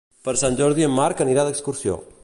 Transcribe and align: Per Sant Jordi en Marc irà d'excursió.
Per 0.27 0.33
Sant 0.41 0.57
Jordi 0.61 0.87
en 0.87 0.95
Marc 1.01 1.23
irà 1.37 1.45
d'excursió. 1.51 2.01